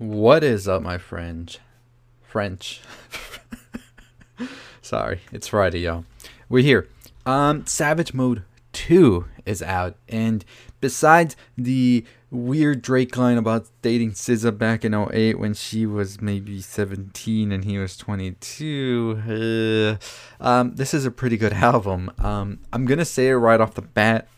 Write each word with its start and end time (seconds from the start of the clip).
What 0.00 0.42
is 0.42 0.66
up, 0.66 0.80
my 0.80 0.96
friend? 0.96 1.54
French. 2.22 2.80
Sorry, 4.80 5.20
it's 5.30 5.48
Friday, 5.48 5.80
y'all. 5.80 6.06
We're 6.48 6.62
here. 6.62 6.88
Um, 7.26 7.66
Savage 7.66 8.14
Mode 8.14 8.42
2 8.72 9.26
is 9.44 9.60
out, 9.60 9.96
and 10.08 10.42
besides 10.80 11.36
the 11.58 12.02
weird 12.30 12.80
Drake 12.80 13.14
line 13.14 13.36
about 13.36 13.66
dating 13.82 14.12
SZA 14.12 14.56
back 14.56 14.86
in 14.86 14.94
08 14.94 15.38
when 15.38 15.52
she 15.52 15.84
was 15.84 16.18
maybe 16.18 16.62
17 16.62 17.52
and 17.52 17.66
he 17.66 17.76
was 17.76 17.98
22, 17.98 19.98
uh, 20.40 20.42
um, 20.42 20.76
this 20.76 20.94
is 20.94 21.04
a 21.04 21.10
pretty 21.10 21.36
good 21.36 21.52
album. 21.52 22.10
Um, 22.18 22.60
I'm 22.72 22.86
gonna 22.86 23.04
say 23.04 23.28
it 23.28 23.34
right 23.34 23.60
off 23.60 23.74
the 23.74 23.82
bat. 23.82 24.28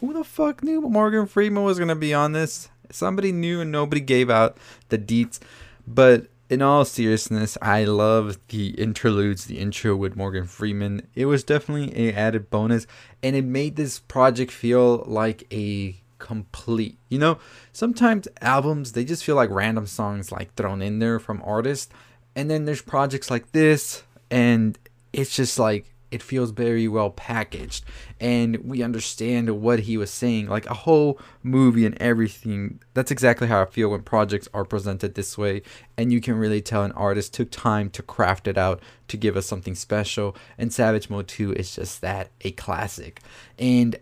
Who 0.00 0.12
the 0.12 0.24
fuck 0.24 0.64
knew 0.64 0.80
Morgan 0.80 1.26
Freeman 1.26 1.62
was 1.62 1.78
gonna 1.78 1.94
be 1.94 2.12
on 2.12 2.32
this? 2.32 2.70
Somebody 2.90 3.32
knew 3.32 3.60
and 3.60 3.72
nobody 3.72 4.00
gave 4.00 4.30
out 4.30 4.56
the 4.88 4.98
deets. 4.98 5.38
But 5.86 6.26
in 6.48 6.62
all 6.62 6.84
seriousness, 6.84 7.58
I 7.60 7.84
love 7.84 8.38
the 8.48 8.68
interludes, 8.70 9.46
the 9.46 9.58
intro 9.58 9.96
with 9.96 10.16
Morgan 10.16 10.46
Freeman. 10.46 11.02
It 11.14 11.26
was 11.26 11.42
definitely 11.42 12.08
a 12.08 12.12
added 12.12 12.50
bonus, 12.50 12.86
and 13.22 13.34
it 13.34 13.44
made 13.44 13.76
this 13.76 13.98
project 13.98 14.52
feel 14.52 15.04
like 15.06 15.44
a 15.52 15.96
complete. 16.18 16.98
You 17.08 17.18
know, 17.18 17.38
sometimes 17.72 18.28
albums 18.40 18.92
they 18.92 19.04
just 19.04 19.24
feel 19.24 19.36
like 19.36 19.50
random 19.50 19.86
songs 19.86 20.30
like 20.30 20.54
thrown 20.54 20.82
in 20.82 21.00
there 21.00 21.18
from 21.18 21.42
artists, 21.44 21.92
and 22.34 22.50
then 22.50 22.64
there's 22.64 22.82
projects 22.82 23.30
like 23.30 23.52
this, 23.52 24.04
and 24.30 24.78
it's 25.12 25.34
just 25.34 25.58
like 25.58 25.95
it 26.16 26.22
feels 26.22 26.50
very 26.50 26.88
well 26.88 27.10
packaged. 27.10 27.84
And 28.18 28.56
we 28.64 28.82
understand 28.82 29.60
what 29.60 29.80
he 29.80 29.98
was 29.98 30.10
saying 30.10 30.48
like 30.48 30.64
a 30.64 30.72
whole 30.74 31.20
movie 31.42 31.84
and 31.84 31.94
everything. 32.00 32.80
That's 32.94 33.10
exactly 33.10 33.48
how 33.48 33.60
i 33.60 33.66
feel 33.66 33.90
when 33.90 34.02
projects 34.02 34.48
are 34.54 34.64
presented 34.64 35.14
this 35.14 35.36
way. 35.36 35.60
And 35.98 36.10
you 36.10 36.22
can 36.22 36.36
really 36.36 36.62
tell 36.62 36.84
an 36.84 36.92
artist 36.92 37.34
took 37.34 37.50
time 37.50 37.90
to 37.90 38.02
craft 38.02 38.48
it 38.48 38.56
out 38.56 38.82
to 39.08 39.18
give 39.18 39.36
us 39.36 39.44
something 39.44 39.74
special. 39.74 40.34
And 40.56 40.72
savage 40.72 41.10
mode 41.10 41.28
2 41.28 41.52
is 41.52 41.76
just 41.76 42.00
that 42.00 42.30
a 42.40 42.50
classic. 42.52 43.20
And 43.58 43.96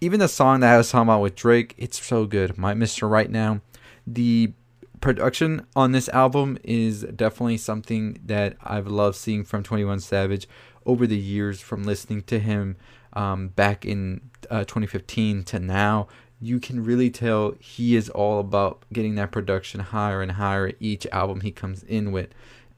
even 0.00 0.20
the 0.20 0.28
song 0.28 0.60
that 0.60 0.74
i 0.74 0.76
was 0.76 0.90
talking 0.90 1.08
about 1.08 1.20
with 1.20 1.34
drake 1.34 1.74
it's 1.76 2.00
so 2.00 2.26
good. 2.26 2.56
My 2.56 2.74
mr 2.74 3.10
right 3.10 3.30
now. 3.30 3.60
The 4.06 4.52
production 5.00 5.66
on 5.74 5.92
this 5.92 6.08
album 6.10 6.58
is 6.64 7.02
definitely 7.02 7.58
something 7.58 8.18
that 8.24 8.56
I've 8.62 8.86
loved 8.86 9.16
seeing 9.16 9.44
from 9.44 9.62
21 9.62 10.00
Savage 10.00 10.48
over 10.84 11.06
the 11.06 11.18
years 11.18 11.60
from 11.60 11.84
listening 11.84 12.22
to 12.22 12.38
him 12.38 12.76
um, 13.12 13.48
back 13.48 13.84
in 13.84 14.30
uh, 14.50 14.60
2015 14.60 15.44
to 15.44 15.58
now. 15.58 16.06
You 16.40 16.60
can 16.60 16.84
really 16.84 17.10
tell 17.10 17.54
he 17.58 17.96
is 17.96 18.10
all 18.10 18.40
about 18.40 18.82
getting 18.92 19.14
that 19.14 19.32
production 19.32 19.80
higher 19.80 20.20
and 20.20 20.32
higher 20.32 20.72
each 20.80 21.06
album 21.06 21.40
he 21.40 21.50
comes 21.50 21.82
in 21.82 22.12
with. 22.12 22.28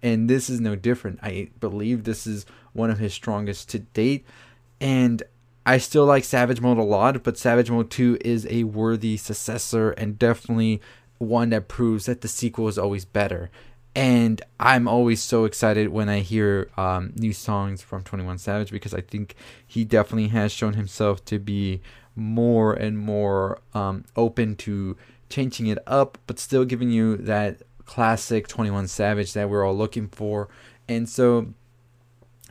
And 0.01 0.31
this 0.31 0.49
is 0.49 0.61
no 0.61 0.77
different. 0.77 1.19
I 1.23 1.51
believe 1.59 2.05
this 2.05 2.27
is 2.27 2.47
one 2.73 2.91
of 2.91 2.99
his 2.99 3.13
strongest 3.13 3.69
to 3.71 3.81
date. 3.81 4.25
And 4.81 5.23
I 5.67 5.79
still 5.79 6.07
like 6.07 6.25
Savage 6.25 6.61
Mode 6.61 6.79
a 6.79 6.83
lot, 6.83 7.23
but 7.23 7.37
Savage 7.37 7.71
Mode 7.71 7.91
2 7.91 8.19
is 8.23 8.47
a 8.49 8.65
worthy 8.65 9.17
successor 9.17 9.91
and 9.91 10.19
definitely 10.19 10.81
one 11.19 11.51
that 11.51 11.69
proves 11.69 12.07
that 12.07 12.21
the 12.21 12.29
sequel 12.29 12.69
is 12.69 12.79
always 12.79 13.05
better. 13.05 13.51
And 13.95 14.41
I'm 14.61 14.87
always 14.87 15.21
so 15.21 15.45
excited 15.45 15.89
when 15.89 16.09
I 16.09 16.21
hear 16.21 16.71
um, 16.77 17.13
new 17.17 17.33
songs 17.33 17.83
from 17.83 18.05
21 18.05 18.39
Savage 18.39 18.71
because 18.71 18.95
I 18.95 19.01
think 19.01 19.35
he 19.67 19.85
definitely 19.85 20.29
has 20.29 20.53
shown 20.53 20.75
himself 20.75 21.25
to 21.27 21.39
be 21.39 21.81
more 22.15 22.73
and 22.73 22.99
more 22.99 23.61
um, 23.75 24.05
open 24.17 24.57
to 24.57 24.97
changing 25.29 25.67
it 25.67 25.79
up, 25.87 26.19
but 26.27 26.39
still 26.39 26.65
giving 26.65 26.91
you 26.91 27.17
that 27.17 27.63
classic 27.87 28.47
21 28.47 28.87
Savage 28.87 29.33
that 29.33 29.51
we're 29.51 29.65
all 29.65 29.77
looking 29.77 30.09
for. 30.09 30.49
And 30.89 31.09
so 31.09 31.55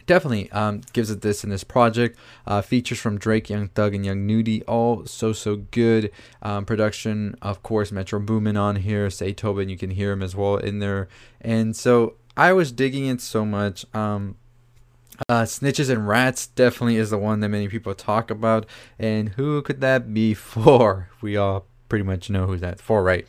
definitely 0.08 0.52
um, 0.52 0.81
gives 0.94 1.11
it 1.11 1.22
this 1.22 1.44
in 1.44 1.52
this 1.52 1.63
project. 1.63 2.17
Uh, 2.47 2.61
features 2.61 2.99
from 2.99 3.20
Drake, 3.20 3.49
Young 3.49 3.67
Thug, 3.67 3.93
and 3.93 4.05
Young 4.05 4.26
Nudy, 4.26 4.64
all 4.64 5.05
so 5.05 5.33
so 5.33 5.58
good. 5.58 6.11
Um, 6.42 6.65
production, 6.65 7.36
of 7.42 7.61
course, 7.61 7.92
Metro 7.92 8.20
Boomin 8.20 8.58
on 8.58 8.77
here, 8.77 9.09
Say 9.09 9.33
Tobin, 9.33 9.70
you 9.70 9.77
can 9.77 9.92
hear 9.92 10.11
him 10.14 10.23
as 10.23 10.36
well 10.36 10.58
in 10.58 10.80
there, 10.80 11.08
and 11.39 11.76
so 11.76 12.15
I 12.36 12.54
was 12.54 12.71
digging 12.71 13.05
it 13.05 13.21
so 13.21 13.45
much. 13.45 13.86
Um, 13.93 14.37
uh, 15.30 15.43
Snitches 15.43 15.89
and 15.89 16.08
Rats 16.08 16.48
definitely 16.48 16.98
is 16.98 17.10
the 17.10 17.17
one 17.17 17.39
that 17.39 17.49
many 17.49 17.67
people 17.67 17.93
talk 17.93 18.30
about, 18.31 18.65
and 18.98 19.30
who 19.30 19.61
could 19.61 19.81
that 19.81 20.14
be 20.14 20.33
for? 20.36 21.10
We 21.21 21.37
all 21.37 21.65
pretty 21.89 22.04
much 22.04 22.30
know 22.30 22.45
who 22.45 22.58
that's 22.58 22.81
for, 22.81 23.04
right? 23.04 23.27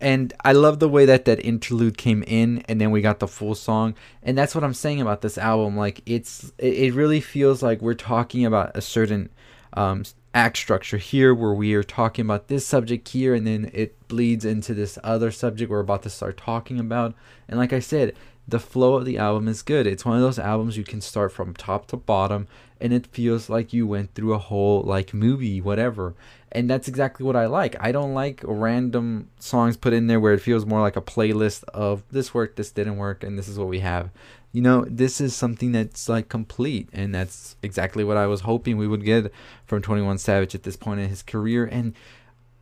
And 0.00 0.32
I 0.44 0.52
love 0.52 0.78
the 0.78 0.88
way 0.88 1.06
that 1.06 1.24
that 1.24 1.44
interlude 1.44 1.96
came 1.96 2.22
in, 2.26 2.62
and 2.68 2.80
then 2.80 2.90
we 2.90 3.00
got 3.00 3.18
the 3.18 3.28
full 3.28 3.54
song. 3.54 3.94
And 4.22 4.36
that's 4.36 4.54
what 4.54 4.64
I'm 4.64 4.74
saying 4.74 5.00
about 5.00 5.22
this 5.22 5.38
album. 5.38 5.76
Like 5.76 6.02
it's, 6.06 6.52
it 6.58 6.94
really 6.94 7.20
feels 7.20 7.62
like 7.62 7.80
we're 7.80 7.94
talking 7.94 8.44
about 8.44 8.76
a 8.76 8.80
certain 8.80 9.30
um, 9.72 10.04
act 10.34 10.58
structure 10.58 10.98
here, 10.98 11.34
where 11.34 11.54
we 11.54 11.74
are 11.74 11.82
talking 11.82 12.24
about 12.24 12.48
this 12.48 12.66
subject 12.66 13.08
here, 13.08 13.34
and 13.34 13.46
then 13.46 13.70
it 13.72 14.06
bleeds 14.08 14.44
into 14.44 14.74
this 14.74 14.98
other 15.02 15.30
subject 15.30 15.70
we're 15.70 15.80
about 15.80 16.02
to 16.02 16.10
start 16.10 16.36
talking 16.36 16.78
about. 16.78 17.14
And 17.48 17.58
like 17.58 17.72
I 17.72 17.80
said, 17.80 18.14
the 18.48 18.60
flow 18.60 18.94
of 18.94 19.04
the 19.04 19.18
album 19.18 19.48
is 19.48 19.62
good. 19.62 19.86
It's 19.86 20.04
one 20.04 20.16
of 20.16 20.22
those 20.22 20.38
albums 20.38 20.76
you 20.76 20.84
can 20.84 21.00
start 21.00 21.32
from 21.32 21.54
top 21.54 21.86
to 21.88 21.96
bottom 21.96 22.46
and 22.80 22.92
it 22.92 23.06
feels 23.06 23.48
like 23.48 23.72
you 23.72 23.86
went 23.86 24.14
through 24.14 24.34
a 24.34 24.38
whole 24.38 24.82
like 24.82 25.12
movie 25.12 25.60
whatever. 25.60 26.14
And 26.52 26.70
that's 26.70 26.88
exactly 26.88 27.26
what 27.26 27.36
I 27.36 27.46
like. 27.46 27.76
I 27.80 27.92
don't 27.92 28.14
like 28.14 28.40
random 28.44 29.28
songs 29.38 29.76
put 29.76 29.92
in 29.92 30.06
there 30.06 30.20
where 30.20 30.32
it 30.32 30.40
feels 30.40 30.64
more 30.64 30.80
like 30.80 30.96
a 30.96 31.02
playlist 31.02 31.64
of 31.74 32.02
this 32.10 32.32
worked, 32.32 32.56
this 32.56 32.70
didn't 32.70 32.96
work 32.96 33.24
and 33.24 33.38
this 33.38 33.48
is 33.48 33.58
what 33.58 33.68
we 33.68 33.80
have. 33.80 34.10
You 34.52 34.62
know, 34.62 34.86
this 34.88 35.20
is 35.20 35.34
something 35.34 35.72
that's 35.72 36.08
like 36.08 36.28
complete 36.28 36.88
and 36.92 37.14
that's 37.14 37.56
exactly 37.62 38.04
what 38.04 38.16
I 38.16 38.26
was 38.26 38.42
hoping 38.42 38.76
we 38.76 38.88
would 38.88 39.04
get 39.04 39.32
from 39.66 39.82
21 39.82 40.18
Savage 40.18 40.54
at 40.54 40.62
this 40.62 40.76
point 40.76 41.00
in 41.00 41.08
his 41.08 41.22
career 41.22 41.66
and 41.66 41.94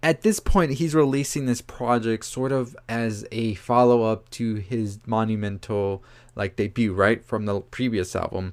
at 0.04 0.20
this 0.20 0.38
point 0.38 0.72
he's 0.72 0.94
releasing 0.94 1.46
this 1.46 1.62
project 1.62 2.26
sort 2.26 2.52
of 2.52 2.76
as 2.90 3.26
a 3.32 3.54
follow-up 3.54 4.28
to 4.28 4.56
his 4.56 5.00
monumental 5.06 6.04
like 6.36 6.56
debut 6.56 6.92
right 6.92 7.24
from 7.24 7.46
the 7.46 7.60
previous 7.60 8.14
album. 8.14 8.52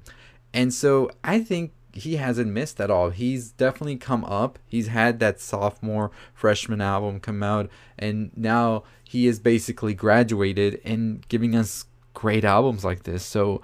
And 0.53 0.73
so 0.73 1.11
i 1.23 1.41
think 1.41 1.73
he 1.93 2.15
hasn't 2.15 2.49
missed 2.49 2.79
at 2.79 2.89
all. 2.89 3.09
He's 3.09 3.51
definitely 3.51 3.97
come 3.97 4.23
up. 4.23 4.57
He's 4.65 4.87
had 4.87 5.19
that 5.19 5.41
sophomore 5.41 6.09
freshman 6.33 6.79
album 6.79 7.19
come 7.19 7.43
out 7.43 7.69
and 7.99 8.31
now 8.33 8.83
he 9.03 9.27
is 9.27 9.39
basically 9.39 9.93
graduated 9.93 10.79
and 10.85 11.27
giving 11.27 11.53
us 11.53 11.83
great 12.13 12.45
albums 12.45 12.85
like 12.85 13.03
this. 13.03 13.25
So 13.25 13.61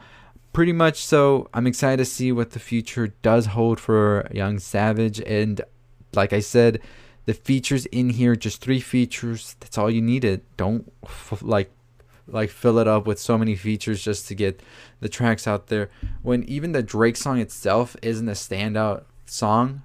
pretty 0.52 0.74
much 0.74 1.06
so 1.06 1.48
i'm 1.54 1.68
excited 1.68 1.98
to 1.98 2.06
see 2.06 2.32
what 2.32 2.50
the 2.50 2.60
future 2.60 3.14
does 3.22 3.46
hold 3.46 3.80
for 3.80 4.28
young 4.34 4.60
savage. 4.60 5.22
And 5.22 5.62
like 6.14 6.34
i 6.34 6.42
said 6.42 6.82
the 7.28 7.34
features 7.34 7.86
in 7.88 8.12
here 8.12 8.38
just 8.38 8.62
three 8.62 8.80
features 8.80 9.58
that's 9.60 9.78
all 9.78 9.92
you 9.92 10.02
needed. 10.02 10.42
Don't 10.56 10.92
like 11.42 11.70
like 12.26 12.50
fill 12.50 12.80
it 12.80 12.88
up 12.88 13.06
with 13.06 13.20
so 13.20 13.38
many 13.38 13.56
features 13.56 14.04
just 14.04 14.28
to 14.30 14.36
get 14.36 14.62
the 15.02 15.10
tracks 15.10 15.46
out 15.46 15.68
there. 15.68 15.90
When 16.24 16.44
even 16.46 16.72
the 16.72 16.82
drake 16.82 17.18
song 17.18 17.40
itself 17.40 17.96
isn't 18.02 18.28
a 18.28 18.32
standout 18.32 19.04
song 19.26 19.84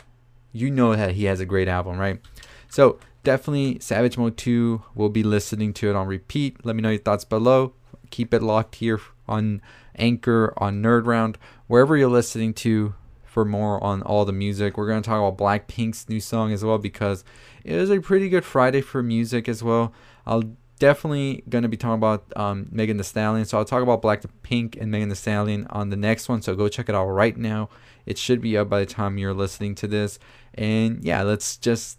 you 0.52 0.70
know 0.70 0.94
that 0.94 1.12
he 1.12 1.24
has 1.24 1.40
a 1.40 1.44
great 1.44 1.66
album 1.66 1.98
right? 1.98 2.20
So 2.68 3.00
definitely 3.24 3.80
savage 3.80 4.16
mode 4.16 4.36
2 4.36 4.80
we'll 4.94 5.08
be 5.08 5.24
listening 5.24 5.72
to 5.74 5.90
it 5.90 5.96
on 5.96 6.06
repeat. 6.06 6.64
Let 6.64 6.76
me 6.76 6.82
know 6.82 6.90
your 6.90 7.00
thoughts 7.00 7.24
below. 7.24 7.72
Keep 8.10 8.32
it 8.34 8.42
locked 8.42 8.76
here 8.76 9.00
on 9.26 9.60
anchor 9.96 10.54
on 10.58 10.80
nerd 10.80 11.06
round 11.06 11.38
wherever 11.66 11.96
you're 11.96 12.08
listening 12.08 12.54
to 12.54 12.94
for 13.32 13.46
more 13.46 13.82
on 13.82 14.02
all 14.02 14.26
the 14.26 14.32
music. 14.32 14.76
We're 14.76 14.86
going 14.86 15.00
to 15.00 15.08
talk 15.08 15.16
about 15.16 15.38
Blackpink's 15.38 16.06
new 16.06 16.20
song 16.20 16.52
as 16.52 16.62
well 16.62 16.76
because 16.76 17.24
it 17.64 17.72
is 17.72 17.88
a 17.90 17.98
pretty 17.98 18.28
good 18.28 18.44
Friday 18.44 18.82
for 18.82 19.02
music 19.02 19.48
as 19.48 19.62
well. 19.62 19.94
I'll 20.26 20.52
definitely 20.78 21.42
going 21.48 21.62
to 21.62 21.68
be 21.68 21.78
talking 21.78 21.94
about 21.94 22.24
um, 22.36 22.68
Megan 22.70 22.98
Thee 22.98 23.04
Stallion. 23.04 23.46
So 23.46 23.56
I'll 23.56 23.64
talk 23.64 23.82
about 23.82 24.02
Blackpink 24.02 24.78
and 24.78 24.90
Megan 24.90 25.08
Thee 25.08 25.14
Stallion 25.14 25.66
on 25.70 25.88
the 25.88 25.96
next 25.96 26.28
one. 26.28 26.42
So 26.42 26.54
go 26.54 26.68
check 26.68 26.90
it 26.90 26.94
out 26.94 27.06
right 27.06 27.34
now. 27.34 27.70
It 28.04 28.18
should 28.18 28.42
be 28.42 28.58
up 28.58 28.68
by 28.68 28.80
the 28.80 28.86
time 28.86 29.16
you're 29.16 29.32
listening 29.32 29.74
to 29.76 29.86
this. 29.86 30.18
And 30.52 31.02
yeah, 31.02 31.22
let's 31.22 31.56
just 31.56 31.96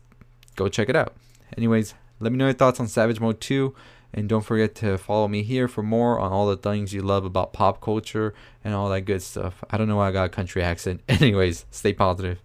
go 0.56 0.68
check 0.68 0.88
it 0.88 0.96
out. 0.96 1.16
Anyways, 1.58 1.96
let 2.20 2.32
me 2.32 2.38
know 2.38 2.46
your 2.46 2.54
thoughts 2.54 2.80
on 2.80 2.88
Savage 2.88 3.20
Mode 3.20 3.42
2. 3.42 3.74
And 4.14 4.30
don't 4.30 4.46
forget 4.46 4.76
to 4.76 4.98
follow 4.98 5.28
me 5.28 5.42
here 5.42 5.68
for 5.68 5.82
more 5.82 6.20
on 6.20 6.32
all 6.32 6.48
the 6.48 6.58
things 6.58 6.94
you 6.94 7.02
love 7.02 7.26
about 7.26 7.52
pop 7.52 7.82
culture 7.82 8.34
and 8.64 8.74
all 8.74 8.90
that 8.90 9.02
good 9.02 9.22
stuff. 9.22 9.64
I 9.70 9.78
don't 9.78 9.88
know 9.88 9.98
why 9.98 10.10
I 10.10 10.12
got 10.12 10.26
a 10.26 10.30
country 10.30 10.62
accent. 10.62 11.02
Anyways, 11.10 11.66
stay 11.72 11.94
positive. 11.94 12.40